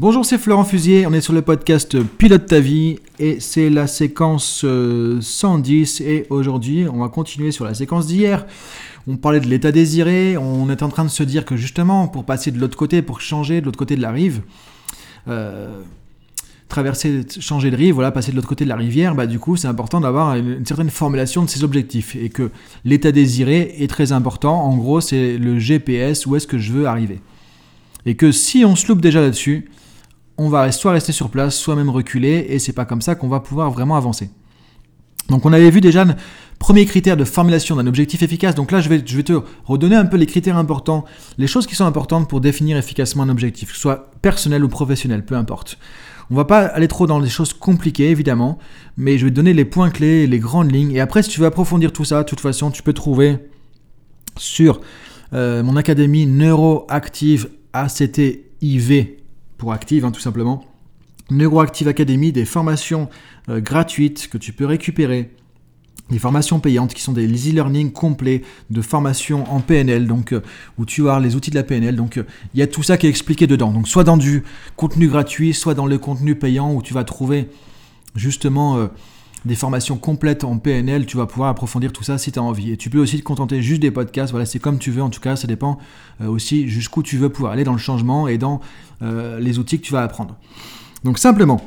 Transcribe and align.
Bonjour, 0.00 0.24
c'est 0.24 0.38
Florent 0.38 0.64
Fusier, 0.64 1.06
on 1.06 1.12
est 1.12 1.20
sur 1.20 1.34
le 1.34 1.42
podcast 1.42 2.02
Pilote 2.02 2.46
ta 2.46 2.58
vie 2.58 3.00
et 3.18 3.38
c'est 3.38 3.68
la 3.68 3.86
séquence 3.86 4.64
110 5.20 6.00
euh, 6.00 6.04
et 6.08 6.26
aujourd'hui 6.30 6.86
on 6.90 7.00
va 7.00 7.10
continuer 7.10 7.50
sur 7.50 7.66
la 7.66 7.74
séquence 7.74 8.06
d'hier. 8.06 8.46
On 9.06 9.18
parlait 9.18 9.40
de 9.40 9.46
l'état 9.46 9.72
désiré, 9.72 10.38
on 10.38 10.70
est 10.70 10.82
en 10.82 10.88
train 10.88 11.04
de 11.04 11.10
se 11.10 11.22
dire 11.22 11.44
que 11.44 11.54
justement 11.54 12.08
pour 12.08 12.24
passer 12.24 12.50
de 12.50 12.58
l'autre 12.58 12.78
côté, 12.78 13.02
pour 13.02 13.20
changer 13.20 13.60
de 13.60 13.66
l'autre 13.66 13.78
côté 13.78 13.94
de 13.94 14.00
la 14.00 14.10
rive, 14.10 14.40
euh, 15.28 15.82
traverser, 16.70 17.20
changer 17.38 17.70
de 17.70 17.76
rive, 17.76 17.92
voilà, 17.92 18.10
passer 18.10 18.30
de 18.30 18.36
l'autre 18.36 18.48
côté 18.48 18.64
de 18.64 18.70
la 18.70 18.76
rivière, 18.76 19.14
bah 19.14 19.26
du 19.26 19.38
coup 19.38 19.58
c'est 19.58 19.68
important 19.68 20.00
d'avoir 20.00 20.34
une, 20.34 20.64
certaine 20.64 20.88
formulation 20.88 21.44
de 21.44 21.50
ses 21.50 21.62
objectifs 21.62 22.16
et 22.16 22.30
que 22.30 22.50
l'état 22.86 23.12
désiré 23.12 23.74
est 23.80 23.90
très 23.90 24.12
important. 24.12 24.62
En 24.62 24.78
gros 24.78 25.02
c'est 25.02 25.36
le 25.36 25.58
GPS, 25.58 26.24
où 26.24 26.36
est-ce 26.36 26.46
que 26.46 26.56
je 26.56 26.72
veux 26.72 26.86
arriver. 26.86 27.20
Et 28.06 28.14
que 28.14 28.32
si 28.32 28.64
on 28.64 28.76
se 28.76 28.90
déjà 28.92 29.20
là-dessus, 29.20 29.68
on 30.40 30.48
va 30.48 30.72
soit 30.72 30.92
rester 30.92 31.12
sur 31.12 31.28
place, 31.28 31.54
soit 31.54 31.76
même 31.76 31.90
reculer, 31.90 32.46
et 32.48 32.58
c'est 32.58 32.72
pas 32.72 32.86
comme 32.86 33.02
ça 33.02 33.14
qu'on 33.14 33.28
va 33.28 33.40
pouvoir 33.40 33.70
vraiment 33.70 33.96
avancer. 33.96 34.30
Donc 35.28 35.44
on 35.44 35.52
avait 35.52 35.68
vu 35.68 35.82
déjà 35.82 36.02
le 36.06 36.14
premier 36.58 36.86
critère 36.86 37.18
de 37.18 37.24
formulation 37.24 37.76
d'un 37.76 37.86
objectif 37.86 38.22
efficace. 38.22 38.54
Donc 38.54 38.72
là, 38.72 38.80
je 38.80 38.88
vais, 38.88 39.02
te 39.02 39.32
redonner 39.66 39.96
un 39.96 40.06
peu 40.06 40.16
les 40.16 40.24
critères 40.24 40.56
importants, 40.56 41.04
les 41.36 41.46
choses 41.46 41.66
qui 41.66 41.74
sont 41.74 41.84
importantes 41.84 42.26
pour 42.26 42.40
définir 42.40 42.78
efficacement 42.78 43.24
un 43.24 43.28
objectif, 43.28 43.72
que 43.72 43.76
soit 43.76 44.12
personnel 44.22 44.64
ou 44.64 44.68
professionnel, 44.68 45.26
peu 45.26 45.34
importe. 45.34 45.76
On 46.30 46.34
va 46.36 46.46
pas 46.46 46.60
aller 46.60 46.88
trop 46.88 47.06
dans 47.06 47.18
les 47.18 47.28
choses 47.28 47.52
compliquées, 47.52 48.08
évidemment, 48.08 48.58
mais 48.96 49.18
je 49.18 49.26
vais 49.26 49.30
te 49.30 49.36
donner 49.36 49.52
les 49.52 49.66
points 49.66 49.90
clés, 49.90 50.26
les 50.26 50.38
grandes 50.38 50.72
lignes. 50.72 50.92
Et 50.92 51.00
après, 51.00 51.22
si 51.22 51.28
tu 51.28 51.40
veux 51.40 51.46
approfondir 51.46 51.92
tout 51.92 52.06
ça, 52.06 52.22
de 52.22 52.28
toute 52.28 52.40
façon, 52.40 52.70
tu 52.70 52.82
peux 52.82 52.94
trouver 52.94 53.36
sur 54.38 54.80
euh, 55.34 55.62
mon 55.62 55.76
académie 55.76 56.24
Neuroactive 56.24 57.50
ACTIV 57.74 59.19
pour 59.60 59.72
Active, 59.72 60.04
hein, 60.04 60.10
tout 60.10 60.20
simplement. 60.20 60.64
Neuroactive 61.30 61.86
Academy, 61.86 62.32
des 62.32 62.46
formations 62.46 63.08
euh, 63.48 63.60
gratuites 63.60 64.28
que 64.28 64.38
tu 64.38 64.52
peux 64.52 64.64
récupérer 64.64 65.30
des 66.10 66.18
formations 66.18 66.58
payantes 66.58 66.92
qui 66.92 67.02
sont 67.02 67.12
des 67.12 67.28
e-learning 67.28 67.92
complets 67.92 68.42
de 68.70 68.82
formation 68.82 69.44
en 69.52 69.60
PNL, 69.60 70.08
donc 70.08 70.32
euh, 70.32 70.40
où 70.78 70.84
tu 70.84 71.08
as 71.08 71.20
les 71.20 71.36
outils 71.36 71.50
de 71.50 71.54
la 71.54 71.62
PNL. 71.62 71.94
Donc 71.94 72.16
euh, 72.16 72.24
il 72.54 72.58
y 72.58 72.62
a 72.62 72.66
tout 72.66 72.82
ça 72.82 72.96
qui 72.96 73.06
est 73.06 73.10
expliqué 73.10 73.46
dedans. 73.46 73.70
Donc 73.70 73.86
soit 73.86 74.02
dans 74.02 74.16
du 74.16 74.42
contenu 74.76 75.06
gratuit, 75.06 75.54
soit 75.54 75.74
dans 75.74 75.86
le 75.86 75.98
contenu 75.98 76.34
payant 76.34 76.72
où 76.72 76.82
tu 76.82 76.94
vas 76.94 77.04
trouver 77.04 77.48
justement 78.16 78.88
des 79.44 79.54
formations 79.54 79.96
complètes 79.96 80.44
en 80.44 80.58
PNL, 80.58 81.06
tu 81.06 81.16
vas 81.16 81.26
pouvoir 81.26 81.48
approfondir 81.48 81.92
tout 81.92 82.02
ça 82.02 82.18
si 82.18 82.32
tu 82.32 82.38
as 82.38 82.42
envie. 82.42 82.72
Et 82.72 82.76
tu 82.76 82.90
peux 82.90 82.98
aussi 82.98 83.18
te 83.18 83.22
contenter 83.22 83.62
juste 83.62 83.80
des 83.80 83.90
podcasts, 83.90 84.30
voilà, 84.30 84.46
c'est 84.46 84.58
comme 84.58 84.78
tu 84.78 84.90
veux, 84.90 85.02
en 85.02 85.10
tout 85.10 85.20
cas, 85.20 85.36
ça 85.36 85.46
dépend 85.46 85.78
euh, 86.20 86.28
aussi 86.28 86.68
jusqu'où 86.68 87.02
tu 87.02 87.16
veux 87.16 87.28
pouvoir 87.28 87.52
aller 87.52 87.64
dans 87.64 87.72
le 87.72 87.78
changement 87.78 88.28
et 88.28 88.38
dans 88.38 88.60
euh, 89.02 89.40
les 89.40 89.58
outils 89.58 89.80
que 89.80 89.84
tu 89.84 89.92
vas 89.92 90.02
apprendre. 90.02 90.36
Donc 91.04 91.18
simplement, 91.18 91.60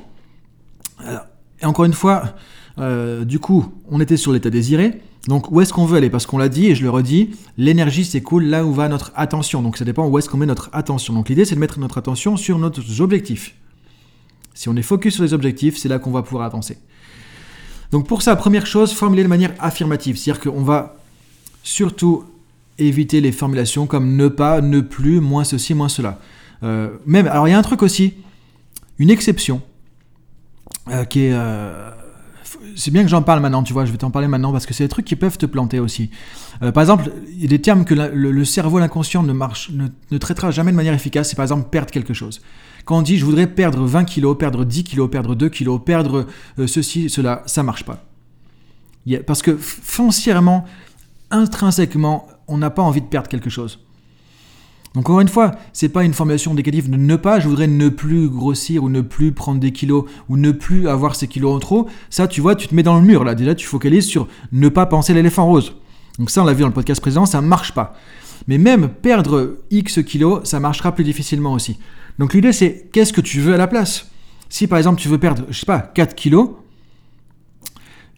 et 1.61 1.65
encore 1.65 1.85
une 1.85 1.93
fois, 1.93 2.35
euh, 2.77 3.25
du 3.25 3.39
coup, 3.39 3.73
on 3.89 3.99
était 3.99 4.17
sur 4.17 4.31
l'état 4.31 4.49
désiré. 4.49 5.01
Donc 5.27 5.51
où 5.51 5.61
est-ce 5.61 5.71
qu'on 5.71 5.85
veut 5.85 5.97
aller? 5.97 6.09
Parce 6.09 6.25
qu'on 6.25 6.37
l'a 6.37 6.49
dit 6.49 6.67
et 6.67 6.75
je 6.75 6.83
le 6.83 6.89
redis, 6.89 7.31
l'énergie 7.57 8.03
s'écoule 8.03 8.43
là 8.43 8.65
où 8.65 8.73
va 8.73 8.89
notre 8.89 9.13
attention. 9.15 9.61
Donc 9.61 9.77
ça 9.77 9.85
dépend 9.85 10.05
où 10.07 10.17
est-ce 10.17 10.27
qu'on 10.27 10.37
met 10.37 10.45
notre 10.45 10.69
attention. 10.73 11.13
Donc 11.13 11.29
l'idée 11.29 11.45
c'est 11.45 11.55
de 11.55 11.61
mettre 11.61 11.79
notre 11.79 11.97
attention 11.97 12.35
sur 12.35 12.59
nos 12.59 12.71
objectifs. 12.99 13.55
Si 14.53 14.67
on 14.67 14.75
est 14.75 14.81
focus 14.81 15.15
sur 15.15 15.23
les 15.23 15.33
objectifs, 15.33 15.77
c'est 15.77 15.87
là 15.87 15.97
qu'on 15.97 16.11
va 16.11 16.23
pouvoir 16.23 16.45
avancer. 16.45 16.77
Donc 17.93 18.07
pour 18.07 18.23
ça, 18.23 18.35
première 18.35 18.65
chose, 18.65 18.91
formuler 18.91 19.21
de 19.21 19.27
manière 19.27 19.53
affirmative. 19.59 20.17
C'est-à-dire 20.17 20.41
qu'on 20.41 20.63
va 20.63 20.95
surtout 21.61 22.23
éviter 22.79 23.21
les 23.21 23.31
formulations 23.31 23.85
comme 23.85 24.15
ne 24.15 24.29
pas, 24.29 24.61
ne 24.61 24.81
plus, 24.81 25.19
moins 25.19 25.43
ceci, 25.43 25.75
moins 25.75 25.89
cela. 25.89 26.17
Euh, 26.63 26.89
même, 27.05 27.27
alors 27.27 27.47
il 27.47 27.51
y 27.51 27.53
a 27.53 27.57
un 27.59 27.61
truc 27.61 27.83
aussi, 27.83 28.15
une 28.97 29.11
exception, 29.11 29.61
euh, 30.89 31.05
qui 31.05 31.25
est... 31.25 31.33
Euh, 31.33 31.91
c'est 32.75 32.91
bien 32.91 33.03
que 33.03 33.09
j'en 33.09 33.21
parle 33.21 33.39
maintenant, 33.39 33.63
tu 33.63 33.73
vois, 33.73 33.85
je 33.85 33.91
vais 33.91 33.97
t'en 33.97 34.11
parler 34.11 34.27
maintenant 34.27 34.51
parce 34.51 34.65
que 34.65 34.73
c'est 34.73 34.83
des 34.83 34.89
trucs 34.89 35.05
qui 35.05 35.15
peuvent 35.15 35.37
te 35.37 35.45
planter 35.45 35.79
aussi. 35.79 36.09
par 36.59 36.81
exemple, 36.81 37.11
il 37.29 37.41
y 37.41 37.45
a 37.45 37.47
des 37.47 37.61
termes 37.61 37.85
que 37.85 37.93
le, 37.93 38.45
cerveau, 38.45 38.79
l'inconscient 38.79 39.23
ne, 39.23 39.33
marche, 39.33 39.71
ne, 39.71 40.17
traitera 40.17 40.51
jamais 40.51 40.71
de 40.71 40.75
manière 40.75 40.93
efficace, 40.93 41.29
c'est 41.29 41.35
par 41.35 41.43
exemple 41.43 41.69
perdre 41.69 41.91
quelque 41.91 42.13
chose. 42.13 42.41
Quand 42.85 42.97
on 42.97 43.01
dit 43.01 43.17
je 43.17 43.25
voudrais 43.25 43.47
perdre 43.47 43.85
20 43.85 44.05
kilos, 44.05 44.37
perdre 44.37 44.65
10 44.65 44.83
kilos, 44.83 45.09
perdre 45.09 45.35
2 45.35 45.49
kilos, 45.49 45.81
perdre 45.83 46.27
euh, 46.59 46.67
ceci, 46.67 47.09
cela, 47.09 47.43
ça 47.45 47.63
marche 47.63 47.83
pas. 47.83 48.03
Parce 49.25 49.41
que 49.41 49.55
foncièrement, 49.57 50.65
intrinsèquement, 51.31 52.27
on 52.47 52.57
n'a 52.57 52.69
pas 52.69 52.81
envie 52.81 53.01
de 53.01 53.07
perdre 53.07 53.27
quelque 53.27 53.49
chose. 53.49 53.82
Donc 54.93 55.09
encore 55.09 55.21
une 55.21 55.27
fois, 55.27 55.51
c'est 55.73 55.89
pas 55.89 56.03
une 56.03 56.13
formulation 56.13 56.53
négative 56.53 56.89
de 56.89 56.97
ne 56.97 57.15
pas, 57.15 57.39
je 57.39 57.47
voudrais 57.47 57.67
ne 57.67 57.89
plus 57.89 58.29
grossir 58.29 58.83
ou 58.83 58.89
ne 58.89 59.01
plus 59.01 59.31
prendre 59.31 59.59
des 59.59 59.71
kilos 59.71 60.05
ou 60.29 60.37
ne 60.37 60.51
plus 60.51 60.87
avoir 60.87 61.15
ces 61.15 61.27
kilos 61.27 61.55
en 61.55 61.59
trop. 61.59 61.87
Ça, 62.11 62.27
tu 62.27 62.41
vois, 62.41 62.55
tu 62.55 62.67
te 62.67 62.75
mets 62.75 62.83
dans 62.83 62.95
le 62.95 63.01
mur 63.01 63.23
là. 63.23 63.33
Déjà, 63.33 63.55
tu 63.55 63.65
focalises 63.65 64.05
sur 64.05 64.27
ne 64.51 64.69
pas 64.69 64.85
penser 64.85 65.13
l'éléphant 65.13 65.45
rose. 65.45 65.75
Donc 66.19 66.29
ça, 66.29 66.43
on 66.43 66.45
l'a 66.45 66.53
vu 66.53 66.61
dans 66.61 66.67
le 66.67 66.73
podcast 66.73 67.01
précédent, 67.01 67.25
ça 67.25 67.41
marche 67.41 67.73
pas. 67.73 67.95
Mais 68.47 68.57
même 68.57 68.89
perdre 68.89 69.57
X 69.71 70.03
kilos, 70.03 70.41
ça 70.43 70.59
marchera 70.59 70.91
plus 70.91 71.03
difficilement 71.03 71.53
aussi. 71.53 71.79
Donc 72.19 72.33
l'idée 72.33 72.53
c'est 72.53 72.89
qu'est-ce 72.91 73.13
que 73.13 73.21
tu 73.21 73.39
veux 73.39 73.53
à 73.53 73.57
la 73.57 73.67
place? 73.67 74.11
Si 74.49 74.67
par 74.67 74.77
exemple 74.77 75.01
tu 75.01 75.07
veux 75.07 75.17
perdre, 75.17 75.45
je 75.49 75.59
sais 75.59 75.65
pas, 75.65 75.79
4 75.79 76.13
kilos, 76.13 76.49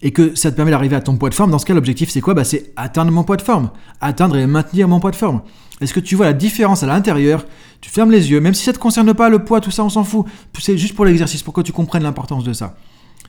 et 0.01 0.11
que 0.11 0.35
ça 0.35 0.51
te 0.51 0.55
permet 0.55 0.71
d'arriver 0.71 0.95
à 0.95 1.01
ton 1.01 1.15
poids 1.15 1.29
de 1.29 1.35
forme, 1.35 1.51
dans 1.51 1.59
ce 1.59 1.65
cas 1.65 1.73
l'objectif 1.73 2.09
c'est 2.09 2.21
quoi? 2.21 2.33
Bah, 2.33 2.43
C'est 2.43 2.73
atteindre 2.75 3.11
mon 3.11 3.23
poids 3.23 3.37
de 3.37 3.41
forme, 3.41 3.69
atteindre 4.01 4.35
et 4.35 4.45
maintenir 4.45 4.87
mon 4.87 4.99
poids 4.99 5.11
de 5.11 5.15
forme. 5.15 5.41
Est-ce 5.81 5.93
que 5.93 5.99
tu 5.99 6.15
vois 6.15 6.25
la 6.25 6.33
différence 6.33 6.83
à 6.83 6.87
l'intérieur? 6.87 7.45
Tu 7.81 7.89
fermes 7.89 8.11
les 8.11 8.31
yeux, 8.31 8.39
même 8.39 8.53
si 8.53 8.63
ça 8.63 8.71
ne 8.71 8.77
te 8.77 8.81
concerne 8.81 9.13
pas 9.13 9.29
le 9.29 9.43
poids, 9.43 9.59
tout 9.59 9.71
ça 9.71 9.83
on 9.83 9.89
s'en 9.89 10.03
fout. 10.03 10.25
C'est 10.57 10.77
juste 10.77 10.95
pour 10.95 11.05
l'exercice, 11.05 11.43
pour 11.43 11.53
que 11.53 11.61
tu 11.61 11.73
comprennes 11.73 12.03
l'importance 12.03 12.43
de 12.43 12.53
ça. 12.53 12.77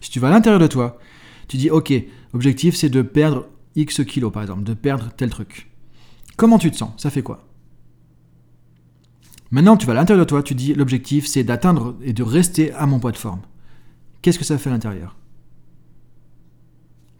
Si 0.00 0.10
tu 0.10 0.20
vas 0.20 0.28
à 0.28 0.30
l'intérieur 0.30 0.60
de 0.60 0.66
toi, 0.66 0.98
tu 1.48 1.56
dis 1.56 1.70
ok, 1.70 1.92
objectif 2.34 2.76
c'est 2.76 2.88
de 2.88 3.02
perdre 3.02 3.46
X 3.74 4.04
kilos 4.04 4.32
par 4.32 4.42
exemple, 4.42 4.62
de 4.62 4.74
perdre 4.74 5.10
tel 5.16 5.30
truc. 5.30 5.70
Comment 6.36 6.58
tu 6.58 6.70
te 6.70 6.76
sens? 6.76 6.90
Ça 6.96 7.10
fait 7.10 7.22
quoi? 7.22 7.46
Maintenant, 9.50 9.76
tu 9.76 9.86
vas 9.86 9.92
à 9.92 9.96
l'intérieur 9.96 10.24
de 10.24 10.28
toi, 10.28 10.42
tu 10.42 10.54
dis 10.54 10.74
l'objectif 10.74 11.26
c'est 11.26 11.44
d'atteindre 11.44 11.96
et 12.02 12.12
de 12.12 12.22
rester 12.22 12.72
à 12.74 12.86
mon 12.86 13.00
poids 13.00 13.12
de 13.12 13.16
forme. 13.16 13.40
Qu'est-ce 14.22 14.38
que 14.38 14.44
ça 14.44 14.58
fait 14.58 14.70
à 14.70 14.72
l'intérieur? 14.72 15.16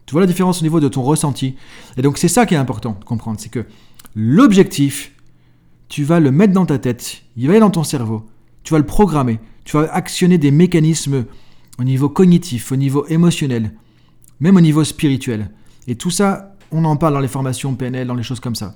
Tu 0.05 0.13
vois 0.13 0.21
la 0.21 0.27
différence 0.27 0.61
au 0.61 0.63
niveau 0.63 0.79
de 0.79 0.87
ton 0.87 1.03
ressenti? 1.03 1.55
Et 1.97 2.01
donc 2.01 2.17
c'est 2.17 2.29
ça 2.29 2.45
qui 2.45 2.53
est 2.53 2.57
important 2.57 2.97
de 2.99 3.03
comprendre, 3.03 3.39
c'est 3.39 3.49
que 3.49 3.65
l'objectif, 4.15 5.11
tu 5.89 6.03
vas 6.03 6.19
le 6.19 6.31
mettre 6.31 6.53
dans 6.53 6.65
ta 6.65 6.77
tête, 6.77 7.23
il 7.35 7.47
va 7.47 7.53
aller 7.53 7.59
dans 7.59 7.69
ton 7.69 7.83
cerveau, 7.83 8.25
tu 8.63 8.73
vas 8.73 8.79
le 8.79 8.85
programmer, 8.85 9.39
tu 9.63 9.77
vas 9.77 9.91
actionner 9.93 10.37
des 10.37 10.51
mécanismes 10.51 11.25
au 11.79 11.83
niveau 11.83 12.09
cognitif, 12.09 12.71
au 12.71 12.75
niveau 12.75 13.05
émotionnel, 13.07 13.73
même 14.39 14.57
au 14.57 14.61
niveau 14.61 14.83
spirituel. 14.83 15.51
Et 15.87 15.95
tout 15.95 16.09
ça, 16.09 16.55
on 16.71 16.83
en 16.85 16.97
parle 16.97 17.13
dans 17.13 17.19
les 17.19 17.27
formations 17.27 17.73
PNL, 17.75 18.07
dans 18.07 18.15
les 18.15 18.23
choses 18.23 18.39
comme 18.39 18.55
ça. 18.55 18.75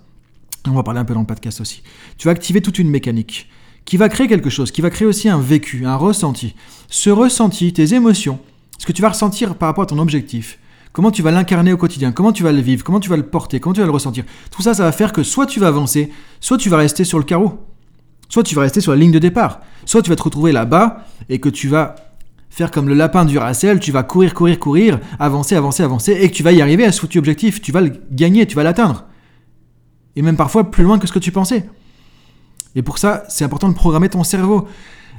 On 0.67 0.72
va 0.72 0.83
parler 0.83 0.99
un 0.99 1.05
peu 1.05 1.13
dans 1.13 1.22
le 1.22 1.25
podcast 1.25 1.59
aussi. 1.59 1.81
Tu 2.17 2.27
vas 2.27 2.31
activer 2.31 2.61
toute 2.61 2.79
une 2.79 2.89
mécanique 2.89 3.49
qui 3.83 3.97
va 3.97 4.09
créer 4.09 4.28
quelque 4.28 4.49
chose, 4.49 4.72
qui 4.72 4.81
va 4.81 4.89
créer 4.89 5.07
aussi 5.07 5.28
un 5.28 5.39
vécu, 5.39 5.85
un 5.85 5.95
ressenti. 5.95 6.55
Ce 6.88 7.09
ressenti, 7.09 7.73
tes 7.73 7.93
émotions, 7.93 8.39
ce 8.78 8.85
que 8.85 8.91
tu 8.91 9.01
vas 9.01 9.09
ressentir 9.09 9.55
par 9.55 9.67
rapport 9.67 9.83
à 9.83 9.88
ton 9.88 9.97
objectif, 9.97 10.59
comment 10.94 11.12
tu 11.12 11.22
vas 11.22 11.31
l'incarner 11.31 11.74
au 11.74 11.78
quotidien, 11.78 12.12
comment 12.12 12.31
tu 12.31 12.44
vas 12.44 12.52
le 12.52 12.62
vivre, 12.62 12.84
comment 12.84 13.00
tu 13.00 13.09
vas 13.09 13.18
le 13.18 13.25
porter, 13.25 13.59
comment 13.59 13.74
tu 13.74 13.79
vas 13.79 13.85
le 13.85 13.91
ressentir. 13.91 14.24
Tout 14.50 14.62
ça, 14.62 14.74
ça 14.74 14.84
va 14.84 14.91
faire 14.91 15.13
que 15.13 15.24
soit 15.24 15.46
tu 15.46 15.59
vas 15.59 15.68
avancer, 15.68 16.12
soit 16.40 16.57
tu 16.57 16.69
vas 16.69 16.78
rester 16.78 17.03
sur 17.03 17.18
le 17.18 17.24
carreau, 17.24 17.59
soit 18.29 18.44
tu 18.44 18.56
vas 18.56 18.62
rester 18.62 18.81
sur 18.81 18.91
la 18.91 18.97
ligne 18.97 19.12
de 19.12 19.19
départ, 19.19 19.62
soit 19.85 20.02
tu 20.02 20.09
vas 20.09 20.16
te 20.16 20.24
retrouver 20.24 20.52
là-bas 20.52 21.06
et 21.29 21.40
que 21.40 21.50
tu 21.50 21.68
vas 21.68 21.96
faire 22.50 22.72
comme 22.72 22.88
le 22.88 22.96
lapin 22.96 23.25
du 23.25 23.38
Racel, 23.38 23.79
tu 23.79 23.91
vas 23.91 24.03
courir, 24.03 24.34
courir, 24.34 24.59
courir, 24.59 25.00
avancer, 25.19 25.56
avancer, 25.56 25.84
avancer, 25.84 26.12
et 26.12 26.29
que 26.29 26.35
tu 26.35 26.44
vas 26.44 26.52
y 26.52 26.62
arriver 26.62 26.84
à 26.84 26.91
ce 26.91 27.00
foutu 27.00 27.18
objectif, 27.18 27.62
tu 27.62 27.72
vas 27.72 27.81
le 27.81 27.94
gagner, 28.12 28.46
tu 28.46 28.56
vas 28.56 28.63
l'atteindre 28.63 29.06
et 30.16 30.22
même 30.22 30.35
parfois 30.35 30.72
plus 30.72 30.84
loin 30.84 31.00
que 31.00 31.08
ce 31.08 31.12
que 31.12 31.19
tu 31.19 31.31
pensais. 31.31 31.68
Et 32.75 32.81
pour 32.81 32.97
ça, 32.97 33.23
c'est 33.29 33.44
important 33.44 33.69
de 33.69 33.73
programmer 33.73 34.09
ton 34.09 34.23
cerveau. 34.23 34.68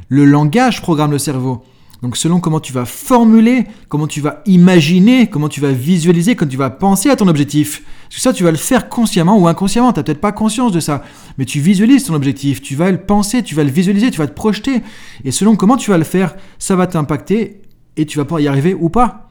Le 0.09 0.25
langage 0.25 0.83
programme 0.83 1.11
le 1.11 1.19
cerveau. 1.19 1.65
Donc 2.03 2.17
selon 2.17 2.41
comment 2.41 2.59
tu 2.59 2.73
vas 2.73 2.85
formuler, 2.85 3.65
comment 3.89 4.09
tu 4.09 4.21
vas 4.21 4.43
imaginer, 4.47 5.29
comment 5.29 5.49
tu 5.49 5.61
vas 5.61 5.71
visualiser, 5.71 6.35
quand 6.35 6.49
tu 6.49 6.57
vas 6.57 6.69
penser 6.69 7.11
à 7.11 7.17
ton 7.17 7.29
objectif. 7.29 7.85
Parce 8.09 8.17
que 8.17 8.21
ça, 8.21 8.33
tu 8.33 8.43
vas 8.43 8.51
le 8.51 8.57
faire 8.57 8.89
consciemment 8.89 9.39
ou 9.39 9.47
inconsciemment, 9.47 9.93
tu 9.93 10.01
n'as 10.01 10.03
peut-être 10.03 10.21
pas 10.21 10.33
conscience 10.33 10.73
de 10.73 10.81
ça. 10.81 11.05
Mais 11.39 11.45
tu 11.45 11.61
visualises 11.61 12.05
ton 12.05 12.15
objectif, 12.15 12.61
tu 12.61 12.75
vas 12.75 12.91
le 12.91 12.99
penser, 12.99 13.45
tu 13.45 13.55
vas 13.55 13.63
le 13.63 13.71
visualiser, 13.71 14.11
tu 14.11 14.19
vas 14.19 14.27
te 14.27 14.35
projeter. 14.35 14.83
Et 15.25 15.31
selon 15.31 15.55
comment 15.55 15.77
tu 15.77 15.91
vas 15.91 15.99
le 15.99 16.05
faire, 16.05 16.35
ça 16.59 16.75
va 16.75 16.89
t'impacter 16.89 17.61
et 17.97 18.05
tu 18.05 18.19
vas 18.19 18.25
pouvoir 18.25 18.41
y 18.41 18.49
arriver 18.49 18.75
ou 18.75 18.89
pas. 18.89 19.29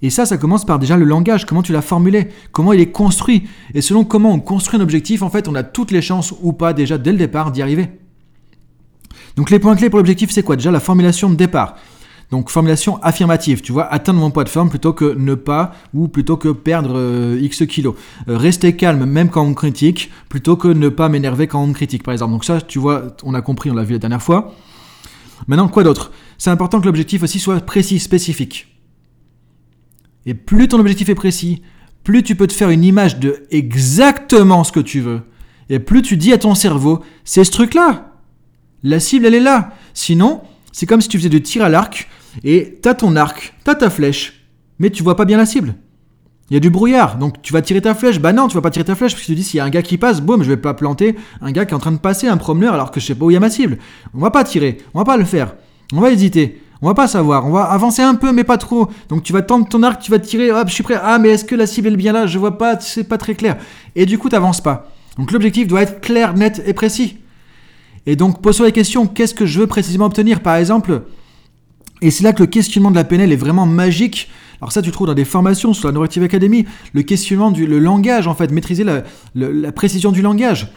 Et 0.00 0.08
ça, 0.08 0.24
ça 0.24 0.38
commence 0.38 0.64
par 0.64 0.78
déjà 0.78 0.96
le 0.96 1.04
langage, 1.04 1.44
comment 1.44 1.62
tu 1.62 1.72
l'as 1.72 1.82
formulé, 1.82 2.28
comment 2.52 2.72
il 2.72 2.80
est 2.80 2.90
construit. 2.90 3.44
Et 3.74 3.82
selon 3.82 4.04
comment 4.04 4.32
on 4.32 4.40
construit 4.40 4.80
un 4.80 4.82
objectif, 4.82 5.22
en 5.22 5.28
fait, 5.28 5.46
on 5.46 5.54
a 5.54 5.62
toutes 5.62 5.90
les 5.90 6.00
chances 6.00 6.34
ou 6.42 6.54
pas 6.54 6.72
déjà 6.72 6.96
dès 6.96 7.12
le 7.12 7.18
départ 7.18 7.52
d'y 7.52 7.60
arriver. 7.60 7.90
Donc 9.36 9.50
les 9.50 9.58
points 9.58 9.76
clés 9.76 9.90
pour 9.90 9.98
l'objectif, 9.98 10.30
c'est 10.30 10.42
quoi? 10.42 10.56
Déjà 10.56 10.70
la 10.70 10.80
formulation 10.80 11.30
de 11.30 11.34
départ. 11.34 11.76
Donc 12.30 12.48
formulation 12.48 13.02
affirmative, 13.02 13.60
tu 13.60 13.72
vois, 13.72 13.92
atteindre 13.92 14.18
mon 14.18 14.30
poids 14.30 14.44
de 14.44 14.48
forme 14.48 14.70
plutôt 14.70 14.94
que 14.94 15.14
ne 15.18 15.34
pas 15.34 15.74
ou 15.92 16.08
plutôt 16.08 16.38
que 16.38 16.48
perdre 16.48 16.94
euh, 16.96 17.38
X 17.42 17.66
kilos. 17.66 17.94
Euh, 18.26 18.38
rester 18.38 18.74
calme 18.74 19.04
même 19.04 19.28
quand 19.28 19.42
on 19.42 19.52
critique 19.52 20.10
plutôt 20.30 20.56
que 20.56 20.68
ne 20.68 20.88
pas 20.88 21.10
m'énerver 21.10 21.46
quand 21.46 21.62
on 21.62 21.72
critique 21.74 22.02
par 22.02 22.12
exemple. 22.12 22.32
Donc 22.32 22.46
ça, 22.46 22.62
tu 22.62 22.78
vois, 22.78 23.14
on 23.22 23.34
a 23.34 23.42
compris, 23.42 23.70
on 23.70 23.74
l'a 23.74 23.84
vu 23.84 23.92
la 23.92 23.98
dernière 23.98 24.22
fois. 24.22 24.54
Maintenant, 25.46 25.68
quoi 25.68 25.84
d'autre? 25.84 26.10
C'est 26.38 26.48
important 26.48 26.80
que 26.80 26.86
l'objectif 26.86 27.22
aussi 27.22 27.38
soit 27.38 27.60
précis, 27.60 27.98
spécifique. 27.98 28.68
Et 30.24 30.32
plus 30.32 30.68
ton 30.68 30.78
objectif 30.78 31.10
est 31.10 31.14
précis, 31.14 31.60
plus 32.02 32.22
tu 32.22 32.34
peux 32.34 32.46
te 32.46 32.52
faire 32.52 32.70
une 32.70 32.84
image 32.84 33.18
de 33.18 33.44
exactement 33.50 34.64
ce 34.64 34.72
que 34.72 34.80
tu 34.80 35.00
veux. 35.00 35.20
Et 35.68 35.80
plus 35.80 36.00
tu 36.00 36.16
dis 36.16 36.32
à 36.32 36.38
ton 36.38 36.54
cerveau, 36.54 37.02
c'est 37.24 37.44
ce 37.44 37.50
truc-là. 37.50 38.11
La 38.82 39.00
cible, 39.00 39.26
elle 39.26 39.34
est 39.34 39.40
là. 39.40 39.72
Sinon, 39.94 40.40
c'est 40.72 40.86
comme 40.86 41.00
si 41.00 41.08
tu 41.08 41.18
faisais 41.18 41.28
de 41.28 41.38
tir 41.38 41.62
à 41.62 41.68
l'arc 41.68 42.08
et 42.44 42.78
t'as 42.82 42.94
ton 42.94 43.14
arc, 43.16 43.54
t'as 43.64 43.74
ta 43.74 43.90
flèche, 43.90 44.46
mais 44.78 44.90
tu 44.90 45.02
vois 45.02 45.16
pas 45.16 45.24
bien 45.24 45.36
la 45.36 45.46
cible. 45.46 45.74
Il 46.50 46.54
y 46.54 46.56
a 46.56 46.60
du 46.60 46.70
brouillard, 46.70 47.16
donc 47.16 47.40
tu 47.40 47.52
vas 47.52 47.62
tirer 47.62 47.80
ta 47.80 47.94
flèche. 47.94 48.20
Bah 48.20 48.32
non, 48.32 48.48
tu 48.48 48.54
vas 48.54 48.60
pas 48.60 48.70
tirer 48.70 48.84
ta 48.84 48.94
flèche 48.94 49.12
parce 49.12 49.22
que 49.22 49.26
tu 49.26 49.32
te 49.32 49.36
dis 49.36 49.44
s'il 49.44 49.58
y 49.58 49.60
a 49.60 49.64
un 49.64 49.70
gars 49.70 49.82
qui 49.82 49.96
passe, 49.96 50.20
boum, 50.20 50.42
je 50.42 50.48
vais 50.48 50.56
pas 50.56 50.74
planter 50.74 51.14
un 51.40 51.52
gars 51.52 51.64
qui 51.64 51.72
est 51.72 51.76
en 51.76 51.80
train 51.80 51.92
de 51.92 51.98
passer, 51.98 52.26
un 52.26 52.36
promeneur, 52.36 52.74
alors 52.74 52.90
que 52.90 53.00
je 53.00 53.06
sais 53.06 53.14
pas 53.14 53.24
où 53.24 53.30
il 53.30 53.34
y 53.34 53.36
a 53.36 53.40
ma 53.40 53.50
cible. 53.50 53.78
On 54.12 54.18
va 54.18 54.30
pas 54.30 54.44
tirer, 54.44 54.78
on 54.92 54.98
va 54.98 55.04
pas 55.04 55.16
le 55.16 55.24
faire, 55.24 55.54
on 55.92 56.00
va 56.00 56.10
hésiter. 56.10 56.60
On 56.82 56.88
va 56.88 56.94
pas 56.94 57.06
savoir, 57.06 57.46
on 57.46 57.52
va 57.52 57.62
avancer 57.62 58.02
un 58.02 58.16
peu 58.16 58.32
mais 58.32 58.42
pas 58.42 58.58
trop. 58.58 58.90
Donc 59.08 59.22
tu 59.22 59.32
vas 59.32 59.42
tendre 59.42 59.68
ton 59.68 59.84
arc, 59.84 60.02
tu 60.02 60.10
vas 60.10 60.18
tirer, 60.18 60.50
hop, 60.50 60.68
je 60.68 60.74
suis 60.74 60.82
prêt. 60.82 60.98
Ah 61.00 61.20
mais 61.20 61.28
est-ce 61.28 61.44
que 61.44 61.54
la 61.54 61.68
cible 61.68 61.86
est 61.88 61.96
bien 61.96 62.12
là? 62.12 62.26
Je 62.26 62.38
vois 62.40 62.58
pas, 62.58 62.80
c'est 62.80 63.04
pas 63.04 63.18
très 63.18 63.36
clair. 63.36 63.56
Et 63.94 64.04
du 64.04 64.18
coup, 64.18 64.28
t'avances 64.28 64.60
pas. 64.60 64.90
Donc 65.16 65.30
l'objectif 65.30 65.68
doit 65.68 65.82
être 65.82 66.00
clair, 66.00 66.34
net 66.34 66.60
et 66.66 66.72
précis. 66.72 67.18
Et 68.06 68.16
donc 68.16 68.42
pose-toi 68.42 68.66
la 68.66 68.72
question, 68.72 69.06
qu'est-ce 69.06 69.34
que 69.34 69.46
je 69.46 69.60
veux 69.60 69.66
précisément 69.66 70.06
obtenir 70.06 70.40
Par 70.40 70.56
exemple, 70.56 71.02
et 72.00 72.10
c'est 72.10 72.24
là 72.24 72.32
que 72.32 72.40
le 72.42 72.48
questionnement 72.48 72.90
de 72.90 72.96
la 72.96 73.04
PNL 73.04 73.32
est 73.32 73.36
vraiment 73.36 73.64
magique. 73.64 74.28
Alors 74.60 74.72
ça, 74.72 74.82
tu 74.82 74.90
trouves 74.90 75.06
dans 75.06 75.14
des 75.14 75.24
formations 75.24 75.72
sur 75.72 75.88
la 75.88 75.92
Neuroactive 75.92 76.24
Academy, 76.24 76.66
le 76.92 77.02
questionnement 77.02 77.50
du 77.50 77.66
le 77.66 77.78
langage, 77.78 78.26
en 78.26 78.34
fait, 78.34 78.50
maîtriser 78.50 78.84
la, 78.84 79.72
précision 79.72 80.12
du 80.12 80.20
langage. 80.20 80.72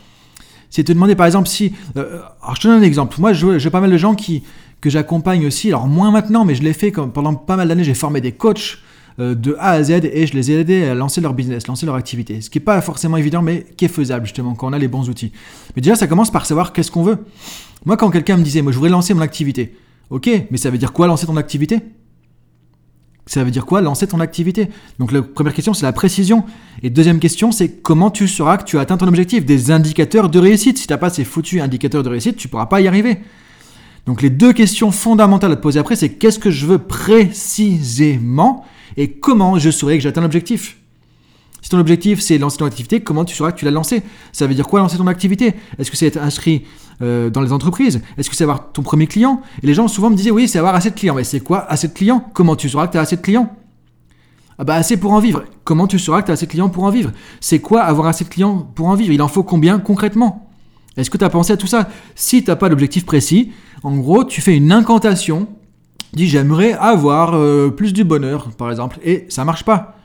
C'est 0.69 0.83
te 0.83 0.91
demander, 0.91 1.15
par 1.15 1.25
exemple, 1.25 1.47
si... 1.47 1.73
Euh, 1.97 2.19
alors 2.41 2.55
je 2.55 2.61
te 2.61 2.67
donne 2.67 2.79
un 2.79 2.85
exemple. 2.85 3.17
Moi, 3.19 3.33
j'ai 3.33 3.69
pas 3.69 3.81
mal 3.81 3.91
de 3.91 3.97
gens 3.97 4.13
qui, 4.13 4.43
que 4.81 4.89
j'accompagne 4.89 5.47
aussi, 5.47 5.69
alors 5.69 5.87
moins 5.87 6.11
maintenant, 6.11 6.45
mais 6.45 6.53
je 6.53 6.61
l'ai 6.61 6.73
fait 6.73 6.91
comme, 6.91 7.11
pendant 7.11 7.33
pas 7.33 7.55
mal 7.55 7.67
d'années, 7.67 7.83
j'ai 7.83 7.93
formé 7.93 8.21
des 8.21 8.31
coachs 8.31 8.79
de 9.17 9.55
A 9.59 9.71
à 9.71 9.83
Z 9.83 9.91
et 9.91 10.27
je 10.27 10.33
les 10.33 10.51
ai 10.51 10.59
aidés 10.59 10.83
à 10.85 10.93
lancer 10.93 11.21
leur 11.21 11.33
business, 11.33 11.67
lancer 11.67 11.85
leur 11.85 11.95
activité. 11.95 12.41
Ce 12.41 12.49
qui 12.49 12.59
n'est 12.59 12.65
pas 12.65 12.81
forcément 12.81 13.17
évident, 13.17 13.41
mais 13.41 13.65
qui 13.77 13.85
est 13.85 13.89
faisable 13.89 14.25
justement 14.25 14.55
quand 14.55 14.67
on 14.67 14.73
a 14.73 14.79
les 14.79 14.87
bons 14.87 15.09
outils. 15.09 15.31
Mais 15.75 15.81
déjà, 15.81 15.95
ça 15.95 16.07
commence 16.07 16.31
par 16.31 16.45
savoir 16.45 16.73
qu'est-ce 16.73 16.91
qu'on 16.91 17.03
veut. 17.03 17.19
Moi, 17.85 17.97
quand 17.97 18.09
quelqu'un 18.09 18.37
me 18.37 18.43
disait, 18.43 18.61
moi, 18.61 18.71
je 18.71 18.77
voudrais 18.77 18.91
lancer 18.91 19.13
mon 19.13 19.21
activité, 19.21 19.75
ok, 20.09 20.29
mais 20.51 20.57
ça 20.57 20.69
veut 20.69 20.77
dire 20.77 20.91
quoi 20.91 21.07
lancer 21.07 21.25
ton 21.25 21.37
activité? 21.37 21.79
Ça 23.27 23.43
veut 23.43 23.49
dire 23.49 23.65
quoi 23.65 23.81
lancer 23.81 24.05
ton 24.05 24.19
activité? 24.19 24.69
Donc 24.99 25.11
la 25.11 25.23
première 25.23 25.53
question 25.55 25.73
c'est 25.73 25.85
la 25.85 25.93
précision 25.93 26.43
et 26.83 26.91
deuxième 26.91 27.17
question 27.17 27.51
c'est 27.51 27.69
comment 27.69 28.11
tu 28.11 28.27
sauras 28.27 28.57
que 28.57 28.65
tu 28.65 28.77
as 28.77 28.81
atteint 28.81 28.97
ton 28.97 29.07
objectif? 29.07 29.45
Des 29.45 29.71
indicateurs 29.71 30.29
de 30.29 30.37
réussite. 30.37 30.77
Si 30.77 30.85
tu 30.85 30.93
n'as 30.93 30.99
pas 30.99 31.09
ces 31.09 31.23
foutus 31.23 31.59
indicateurs 31.59 32.03
de 32.03 32.09
réussite, 32.09 32.37
tu 32.37 32.47
ne 32.47 32.51
pourras 32.51 32.67
pas 32.67 32.81
y 32.81 32.87
arriver. 32.87 33.17
Donc 34.05 34.21
les 34.21 34.29
deux 34.29 34.53
questions 34.53 34.91
fondamentales 34.91 35.51
à 35.53 35.55
te 35.55 35.61
poser 35.61 35.79
après, 35.79 35.95
c'est 35.95 36.09
qu'est-ce 36.09 36.37
que 36.37 36.51
je 36.51 36.67
veux 36.67 36.77
précisément? 36.77 38.63
Et 38.97 39.11
comment 39.11 39.57
je 39.59 39.69
saurai 39.69 39.97
que 39.97 40.03
j'atteins 40.03 40.21
l'objectif? 40.21 40.77
Si 41.61 41.69
ton 41.69 41.79
objectif 41.79 42.19
c'est 42.19 42.37
lancer 42.37 42.57
ton 42.57 42.65
activité, 42.65 43.01
comment 43.01 43.25
tu 43.25 43.35
sauras 43.35 43.51
que 43.51 43.57
tu 43.57 43.65
l'as 43.65 43.71
lancé? 43.71 44.03
Ça 44.31 44.45
veut 44.45 44.53
dire 44.53 44.67
quoi 44.67 44.81
lancer 44.81 44.97
ton 44.97 45.07
activité? 45.07 45.55
Est-ce 45.79 45.89
que 45.89 45.97
c'est 45.97 46.05
être 46.05 46.21
inscrit 46.21 46.63
euh, 47.01 47.31
dans 47.31 47.41
les 47.41 47.51
entreprises? 47.51 48.01
Est-ce 48.17 48.29
que 48.29 48.35
c'est 48.35 48.43
avoir 48.43 48.71
ton 48.71 48.83
premier 48.83 49.07
client? 49.07 49.41
Et 49.63 49.67
les 49.67 49.73
gens 49.73 49.87
souvent 49.87 50.11
me 50.11 50.15
disaient 50.15 50.29
oui, 50.29 50.47
c'est 50.47 50.59
avoir 50.59 50.75
assez 50.75 50.91
de 50.91 50.95
clients. 50.95 51.15
Mais 51.15 51.23
c'est 51.23 51.39
quoi 51.39 51.65
assez 51.69 51.87
de 51.87 51.93
clients? 51.93 52.23
Comment 52.33 52.55
tu 52.55 52.69
sauras 52.69 52.85
que 52.85 52.91
tu 52.91 52.97
as 52.99 53.01
assez 53.01 53.15
de 53.15 53.21
clients? 53.21 53.51
Ah 54.59 54.63
bah 54.63 54.75
assez 54.75 54.95
pour 54.95 55.11
en 55.11 55.19
vivre. 55.19 55.43
Comment 55.63 55.87
tu 55.87 55.97
sauras 55.97 56.21
que 56.21 56.27
tu 56.27 56.31
as 56.31 56.35
assez 56.35 56.45
de 56.45 56.51
clients 56.51 56.69
pour 56.69 56.83
en 56.83 56.91
vivre? 56.91 57.11
C'est 57.41 57.59
quoi 57.59 57.81
avoir 57.81 58.07
assez 58.07 58.25
de 58.25 58.29
clients 58.29 58.59
pour 58.75 58.87
en 58.87 58.95
vivre? 58.95 59.11
Il 59.11 59.21
en 59.23 59.27
faut 59.27 59.43
combien 59.43 59.79
concrètement? 59.79 60.47
Est-ce 60.97 61.09
que 61.09 61.17
tu 61.17 61.25
as 61.25 61.29
pensé 61.29 61.51
à 61.51 61.57
tout 61.57 61.67
ça? 61.67 61.89
Si 62.13 62.43
tu 62.43 62.49
n'as 62.49 62.55
pas 62.55 62.69
d'objectif 62.69 63.05
précis, 63.05 63.51
en 63.83 63.97
gros, 63.97 64.23
tu 64.23 64.39
fais 64.39 64.55
une 64.55 64.71
incantation, 64.71 65.47
dis 66.15 66.27
j'aimerais 66.27 66.73
avoir 66.73 67.35
euh, 67.35 67.69
plus 67.69 67.93
du 67.93 68.03
bonheur, 68.03 68.49
par 68.57 68.69
exemple, 68.69 68.99
et 69.03 69.25
ça 69.29 69.45
marche 69.45 69.63
pas. 69.63 69.97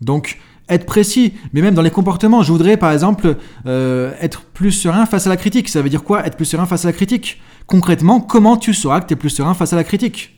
Donc, 0.00 0.38
être 0.68 0.86
précis, 0.86 1.34
mais 1.52 1.62
même 1.62 1.74
dans 1.74 1.82
les 1.82 1.90
comportements, 1.90 2.42
je 2.42 2.52
voudrais 2.52 2.76
par 2.76 2.92
exemple 2.92 3.36
euh, 3.66 4.12
être 4.20 4.42
plus 4.42 4.72
serein 4.72 5.04
face 5.04 5.26
à 5.26 5.30
la 5.30 5.36
critique. 5.36 5.68
Ça 5.68 5.82
veut 5.82 5.88
dire 5.88 6.04
quoi 6.04 6.24
être 6.26 6.36
plus 6.36 6.46
serein 6.46 6.66
face 6.66 6.84
à 6.84 6.88
la 6.88 6.92
critique? 6.92 7.40
Concrètement, 7.66 8.20
comment 8.20 8.56
tu 8.56 8.72
sauras 8.72 9.00
que 9.00 9.06
tu 9.06 9.14
es 9.14 9.16
plus 9.16 9.30
serein 9.30 9.54
face 9.54 9.72
à 9.72 9.76
la 9.76 9.84
critique? 9.84 10.36